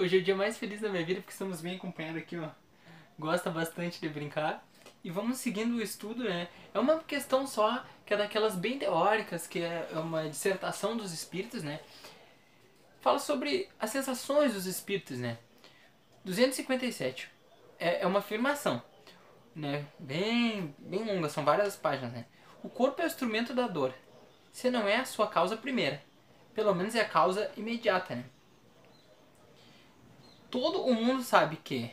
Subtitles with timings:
[0.00, 2.48] Hoje é o dia mais feliz da minha vida porque estamos bem acompanhados aqui, ó.
[3.18, 4.66] Gosta bastante de brincar.
[5.04, 6.48] E vamos seguindo o estudo, né?
[6.72, 11.62] É uma questão só que é daquelas bem teóricas, que é uma dissertação dos espíritos,
[11.62, 11.80] né?
[13.02, 15.36] Fala sobre as sensações dos espíritos, né?
[16.24, 17.30] 257.
[17.78, 18.82] É, é uma afirmação,
[19.54, 19.84] né?
[19.98, 22.24] Bem, bem longa, são várias páginas, né?
[22.62, 23.92] O corpo é o instrumento da dor.
[24.50, 26.02] Se não é a sua causa primeira,
[26.54, 28.24] pelo menos é a causa imediata, né?
[30.50, 31.90] Todo o mundo sabe que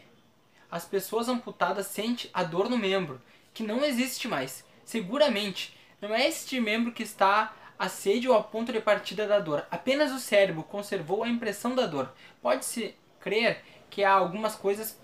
[0.69, 3.21] as pessoas amputadas sentem a dor no membro,
[3.53, 4.65] que não existe mais.
[4.83, 9.39] Seguramente, não é este membro que está a sede ou a ponto de partida da
[9.39, 9.65] dor.
[9.69, 12.11] Apenas o cérebro conservou a impressão da dor.
[12.41, 14.99] Pode-se crer que há algumas coisas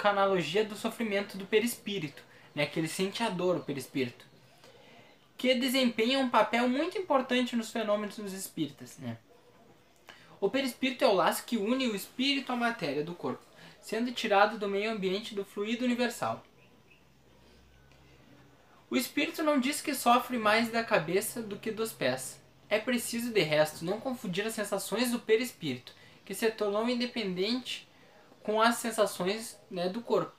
[0.00, 2.22] com analogia do sofrimento do perispírito,
[2.54, 2.66] né?
[2.66, 4.24] que ele sente a dor, o perispírito,
[5.36, 8.98] que desempenha um papel muito importante nos fenômenos dos espíritas.
[8.98, 9.16] Né?
[10.42, 13.44] O perispírito é o laço que une o espírito à matéria do corpo,
[13.80, 16.44] sendo tirado do meio ambiente do fluido universal.
[18.90, 22.40] O espírito não diz que sofre mais da cabeça do que dos pés.
[22.68, 25.94] É preciso, de resto, não confundir as sensações do perispírito,
[26.24, 27.88] que se tornou independente
[28.42, 30.34] com as sensações né, do corpo.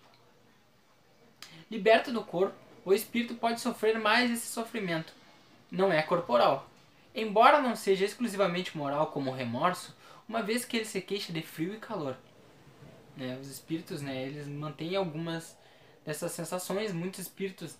[1.71, 5.13] Liberto do corpo, o espírito pode sofrer mais esse sofrimento.
[5.71, 6.69] Não é corporal.
[7.15, 9.95] Embora não seja exclusivamente moral como o remorso,
[10.27, 12.17] uma vez que ele se queixa de frio e calor.
[13.15, 15.55] Né, os espíritos, né, eles mantêm algumas
[16.03, 17.77] dessas sensações, muitos espíritos,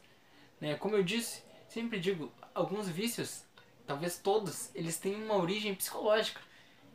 [0.61, 3.44] né, como eu disse, sempre digo, alguns vícios,
[3.88, 6.39] talvez todos, eles têm uma origem psicológica.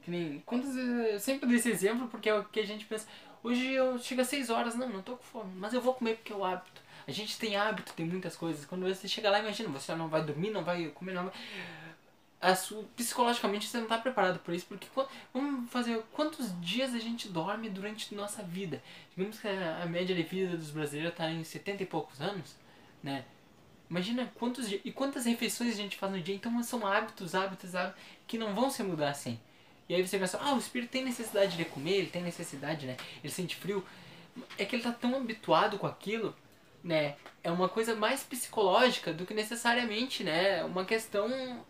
[0.02, 3.08] Que nem, quantas eu sempre dou esse exemplo porque é o que a gente pensa,
[3.42, 6.14] hoje eu chego às 6 horas, não, não tô com fome, mas eu vou comer
[6.16, 6.80] porque é o hábito.
[7.06, 8.66] A gente tem hábito, tem muitas coisas.
[8.66, 11.32] Quando você chega lá, imagina, você não vai dormir, não vai comer, não vai
[12.54, 14.86] sua, psicologicamente você não está preparado para isso, porque
[15.34, 18.82] vamos fazer quantos dias a gente dorme durante nossa vida?
[19.16, 22.54] Digamos que a, a média de vida dos brasileiros está em 70 e poucos anos,
[23.02, 23.24] né?
[23.90, 28.00] Imagina quantos e quantas refeições a gente faz no dia, então são hábitos, hábitos, hábitos
[28.26, 29.40] que não vão se mudar assim.
[29.88, 32.96] E aí você pensa, ah, o espírito tem necessidade de comer, ele tem necessidade, né?
[33.24, 33.84] Ele sente frio.
[34.58, 36.36] É que ele está tão habituado com aquilo,
[36.84, 37.16] né?
[37.42, 40.62] É uma coisa mais psicológica do que necessariamente, né?
[40.64, 41.64] Uma questão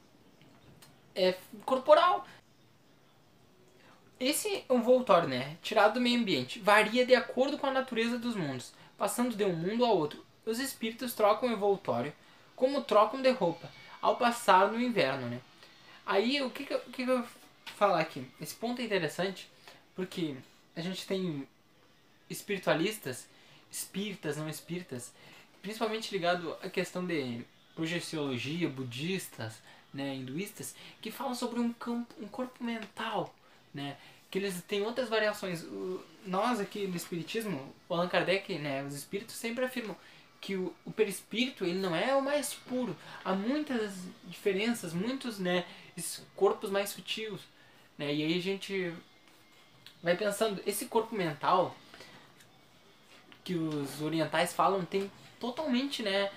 [1.18, 2.26] é, corporal.
[4.20, 8.72] Esse envoltório, né, tirado do meio ambiente, varia de acordo com a natureza dos mundos,
[8.96, 10.24] passando de um mundo ao outro.
[10.46, 12.12] Os espíritos trocam o envoltório
[12.56, 13.70] como trocam de roupa
[14.00, 15.40] ao passar no inverno, né?
[16.06, 17.24] Aí, o que que, eu, que, que eu
[17.76, 18.26] falar aqui?
[18.40, 19.48] Esse ponto é interessante
[19.94, 20.36] porque
[20.74, 21.46] a gente tem
[22.30, 23.28] espiritualistas,
[23.70, 25.12] espíritas, não espíritas,
[25.60, 27.44] principalmente ligado à questão de
[27.78, 29.62] projeciologia, budistas,
[29.94, 33.32] né, hinduístas, que falam sobre um, campo, um corpo mental,
[33.72, 33.96] né,
[34.28, 35.62] que eles têm outras variações.
[35.62, 39.96] O, nós aqui no Espiritismo, o Allan Kardec, né, os espíritos sempre afirmam
[40.40, 42.96] que o, o perispírito ele não é o mais puro.
[43.24, 43.94] Há muitas
[44.24, 45.64] diferenças, muitos né,
[46.34, 47.40] corpos mais sutis.
[47.96, 48.92] Né, e aí a gente
[50.02, 51.76] vai pensando, esse corpo mental
[53.44, 56.28] que os orientais falam tem totalmente né,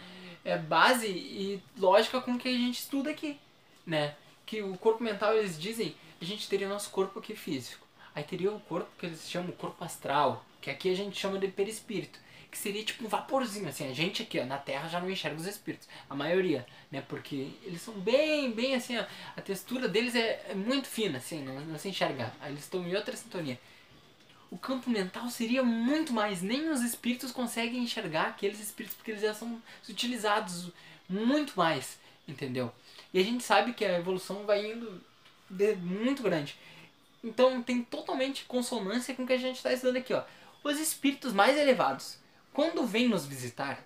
[0.44, 3.40] é, base e lógica com que a gente estuda aqui,
[3.86, 4.16] né?
[4.46, 7.86] Que o corpo mental, eles dizem, a gente teria nosso corpo aqui físico.
[8.14, 11.48] Aí teria o corpo que eles chamam corpo astral, que aqui a gente chama de
[11.48, 12.20] perispírito,
[12.50, 15.38] que seria tipo um vaporzinho, assim, a gente aqui ó, na Terra já não enxerga
[15.38, 19.06] os espíritos, a maioria, né, porque eles são bem, bem assim, ó,
[19.38, 22.94] a textura deles é, é muito fina, assim, não, não se enxerga, eles estão em
[22.94, 23.58] outra sintonia
[24.52, 26.42] o campo mental seria muito mais.
[26.42, 30.70] Nem os espíritos conseguem enxergar aqueles espíritos porque eles já são utilizados
[31.10, 31.98] muito mais,
[32.28, 32.72] entendeu?
[33.14, 35.02] E a gente sabe que a evolução vai indo
[35.82, 36.58] muito grande.
[37.24, 40.24] Então tem totalmente consonância com o que a gente está estudando aqui, ó.
[40.64, 42.18] Os espíritos mais elevados,
[42.54, 43.84] quando vêm nos visitar,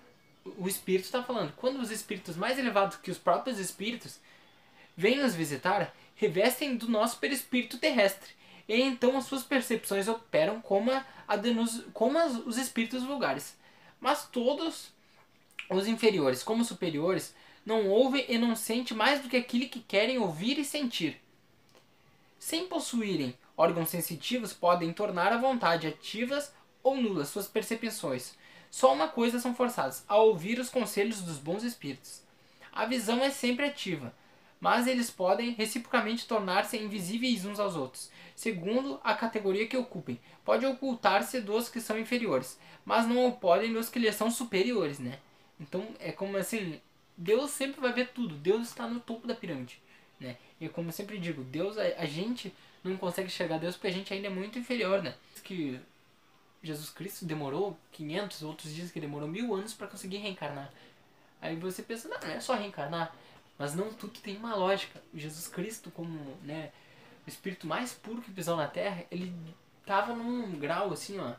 [0.58, 4.18] o espírito está falando, quando os espíritos mais elevados que os próprios espíritos
[4.96, 8.35] vêm nos visitar, revestem do nosso perispírito terrestre
[8.68, 10.90] e então as suas percepções operam como,
[11.26, 13.56] a denus, como as, os espíritos vulgares.
[14.00, 14.92] Mas todos
[15.70, 17.34] os inferiores, como superiores,
[17.64, 21.20] não ouvem e não sentem mais do que aquilo que querem ouvir e sentir.
[22.38, 26.52] Sem possuírem órgãos sensitivos, podem tornar a vontade ativas
[26.82, 28.34] ou nulas suas percepções.
[28.70, 32.20] Só uma coisa são forçados, a ouvir os conselhos dos bons espíritos.
[32.72, 34.14] A visão é sempre ativa,
[34.60, 40.18] mas eles podem reciprocamente tornar-se invisíveis uns aos outros, segundo a categoria que ocupem.
[40.44, 45.18] Pode ocultar-se dos que são inferiores, mas não podem dos que lhes são superiores, né?
[45.60, 46.80] Então é como assim,
[47.16, 49.80] Deus sempre vai ver tudo, Deus está no topo da pirâmide,
[50.18, 50.36] né?
[50.60, 53.92] E como eu sempre digo, Deus, a, a gente não consegue enxergar Deus porque a
[53.92, 55.14] gente ainda é muito inferior, né?
[55.42, 55.80] Que
[56.62, 60.72] Jesus Cristo demorou 500, outros dizem que demorou mil anos para conseguir reencarnar.
[61.40, 63.14] Aí você pensa, não, não é só reencarnar.
[63.58, 65.02] Mas não tudo tem uma lógica.
[65.14, 66.72] Jesus Cristo, como né,
[67.26, 69.34] o espírito mais puro que pisou na Terra, ele
[69.84, 71.34] tava num grau assim, ó,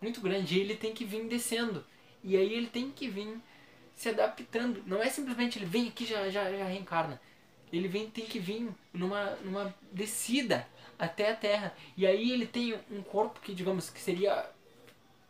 [0.00, 0.56] muito grande.
[0.56, 1.84] E ele tem que vir descendo.
[2.22, 3.40] E aí ele tem que vir
[3.94, 4.82] se adaptando.
[4.86, 7.20] Não é simplesmente ele vem aqui já, já, já reencarna.
[7.72, 10.68] Ele vem, tem que vir numa, numa descida
[10.98, 11.74] até a Terra.
[11.96, 14.48] E aí ele tem um corpo que, digamos, que seria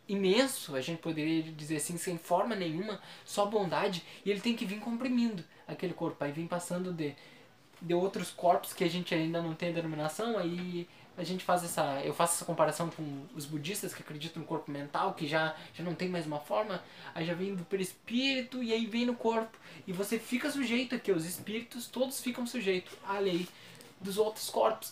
[0.07, 4.65] imenso, a gente poderia dizer assim, sem forma nenhuma, só bondade, e ele tem que
[4.65, 7.15] vir comprimindo aquele corpo, aí vem passando de,
[7.81, 10.87] de outros corpos que a gente ainda não tem denominação, aí
[11.17, 14.69] a gente faz essa, eu faço essa comparação com os budistas que acreditam no corpo
[14.69, 16.83] mental, que já, já não tem mais uma forma,
[17.13, 19.57] aí já vem do perispírito e aí vem no corpo,
[19.87, 23.47] e você fica sujeito aqui, os espíritos todos ficam sujeitos à lei
[23.99, 24.89] dos outros corpos.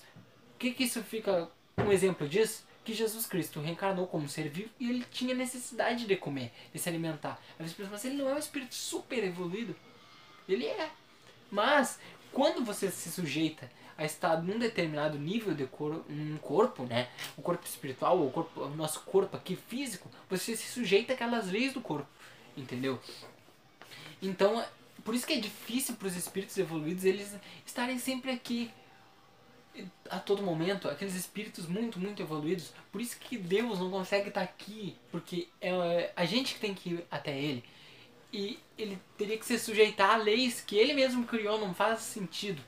[0.55, 1.47] O que que isso fica
[1.77, 2.65] um exemplo disso?
[2.85, 6.87] Que Jesus Cristo reencarnou como ser vivo e ele tinha necessidade de comer, de se
[6.87, 7.41] alimentar.
[7.59, 9.75] Aí você pensa, mas ele não é um espírito super evoluído?
[10.47, 10.89] Ele é.
[11.49, 11.99] Mas,
[12.31, 17.09] quando você se sujeita a estar num determinado nível de cor, um corpo, né?
[17.35, 21.73] O corpo espiritual, o, corpo, o nosso corpo aqui físico, você se sujeita àquelas leis
[21.73, 22.07] do corpo,
[22.55, 23.01] entendeu?
[24.21, 24.63] Então,
[25.03, 27.33] por isso que é difícil para os espíritos evoluídos eles
[27.65, 28.71] estarem sempre aqui
[30.09, 32.71] a todo momento, aqueles espíritos muito, muito evoluídos.
[32.91, 36.91] Por isso que Deus não consegue estar aqui, porque é a gente que tem que
[36.91, 37.63] ir até Ele.
[38.31, 42.61] E ele teria que se sujeitar a leis que ele mesmo criou, não faz sentido,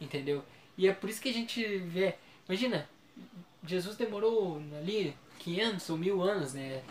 [0.00, 0.44] entendeu?
[0.78, 2.14] E é por isso que a gente vê,
[2.48, 2.88] imagina,
[3.66, 6.82] Jesus demorou ali 500 ou mil anos, né?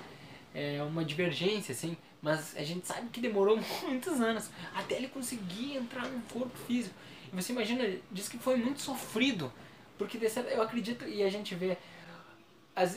[0.54, 3.58] É uma divergência, assim, mas a gente sabe que demorou
[3.88, 6.96] muitos anos até ele conseguir entrar num corpo físico.
[7.34, 9.52] Você imagina, diz que foi muito sofrido.
[10.00, 10.18] Porque
[10.50, 11.78] eu acredito, e a gente vê,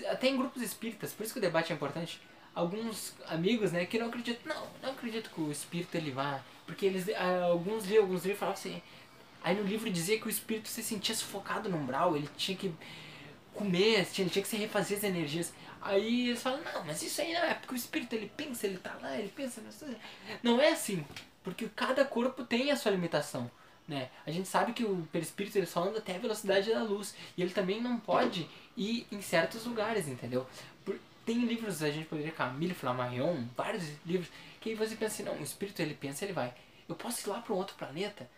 [0.08, 2.20] até em grupos espíritas, por isso que o debate é importante,
[2.54, 6.86] alguns amigos, né, que não acreditam, não, não acredito que o espírito ele vá, porque
[6.86, 8.80] eles, ah, alguns livros, alguns livros falavam assim,
[9.42, 12.72] aí no livro dizia que o espírito se sentia sufocado no umbral, ele tinha que
[13.52, 15.52] comer, ele tinha que se refazer as energias.
[15.80, 18.78] Aí eles falam, não, mas isso aí não é, porque o espírito ele pensa, ele
[18.78, 19.60] tá lá, ele pensa,
[20.40, 21.04] não é assim,
[21.42, 23.50] porque cada corpo tem a sua limitação.
[23.86, 24.10] Né?
[24.24, 27.42] A gente sabe que o perispírito ele só anda até a velocidade da luz e
[27.42, 30.46] ele também não pode ir em certos lugares, entendeu?
[30.84, 34.30] Por, tem livros, a gente poderia, Camille Flammarion, vários livros,
[34.60, 36.54] que você pensa assim, não, o espírito ele pensa, ele vai.
[36.88, 38.28] Eu posso ir lá para um outro planeta?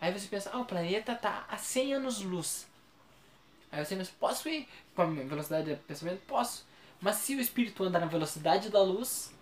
[0.00, 2.66] Aí você pensa, ah, o planeta tá a 100 anos-luz.
[3.70, 6.20] Aí você pensa, posso ir com a velocidade de pensamento?
[6.26, 6.66] Posso.
[7.00, 9.32] Mas se o espírito anda na velocidade da luz,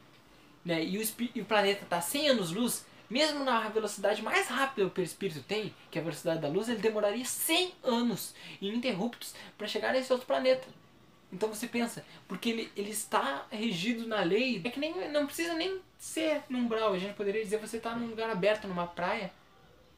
[0.65, 1.03] né, e o,
[1.35, 5.43] e o planeta tá a 100 anos-luz, mesmo na velocidade mais rápida que o perispírito
[5.43, 10.13] tem, que é a velocidade da luz, ele demoraria 100 anos ininterruptos para chegar nesse
[10.13, 10.67] outro planeta.
[11.33, 15.55] Então você pensa, porque ele, ele está regido na lei, é que nem, não precisa
[15.55, 19.33] nem ser num umbral, a gente poderia dizer você está num lugar aberto, numa praia,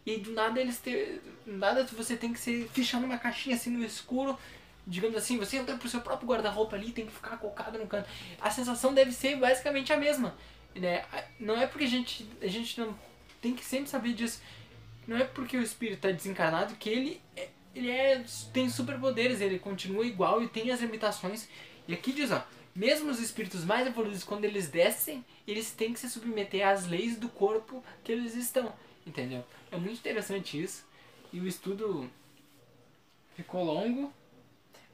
[0.04, 3.84] e do nada eles ter, nada você tem que ser fechando uma caixinha assim no
[3.84, 4.38] escuro,
[4.86, 8.08] digamos assim, você entra pro seu próprio guarda-roupa ali, tem que ficar colocado no canto.
[8.40, 10.34] A sensação deve ser basicamente a mesma
[10.74, 11.04] né?
[11.38, 12.96] Não é porque a gente, a gente não
[13.40, 14.40] tem que sempre saber disso.
[15.06, 19.58] Não é porque o espírito está desencarnado que ele, é, ele é, tem superpoderes, ele
[19.58, 21.48] continua igual e tem as limitações.
[21.88, 26.00] E aqui diz, ó, mesmo os espíritos mais evoluídos, quando eles descem, eles têm que
[26.00, 28.72] se submeter às leis do corpo que eles estão,
[29.06, 29.44] entendeu?
[29.70, 30.86] É muito interessante isso.
[31.32, 32.08] E o estudo
[33.34, 34.12] ficou longo,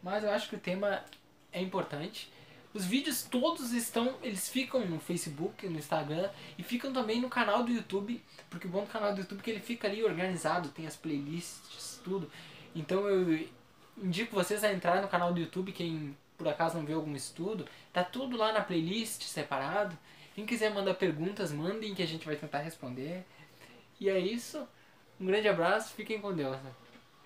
[0.03, 1.05] mas eu acho que o tema
[1.53, 2.31] é importante.
[2.79, 7.65] Os vídeos todos estão, eles ficam no Facebook, no Instagram e ficam também no canal
[7.65, 10.69] do YouTube, porque o bom do canal do YouTube é que ele fica ali organizado,
[10.69, 12.31] tem as playlists, tudo.
[12.77, 13.49] Então eu
[14.01, 17.67] indico vocês a entrar no canal do YouTube, quem por acaso não vê algum estudo,
[17.93, 19.99] tá tudo lá na playlist separado.
[20.37, 23.25] Quem quiser mandar perguntas, mandem que a gente vai tentar responder.
[23.99, 24.65] E é isso.
[25.21, 26.57] Um grande abraço, fiquem com Deus.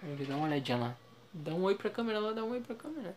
[0.01, 0.97] Dar uma olhadinha lá.
[1.31, 3.15] Dá um oi pra câmera lá, dá um oi pra câmera.